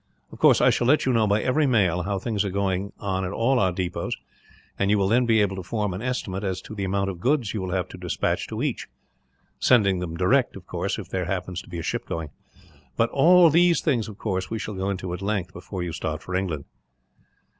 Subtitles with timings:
[0.31, 3.23] Of course, I shall let you know, by every mail, how things are going on
[3.23, 4.17] at all our depots;
[4.79, 7.19] and you will then be able to form an estimate as to the amount of
[7.19, 8.87] goods you will have to despatch to each
[9.59, 12.31] sending them direct, of course, if there happens to be a ship going.
[12.97, 16.23] "But all these things, of course, we shall go into, at length, before you start
[16.23, 16.65] for England."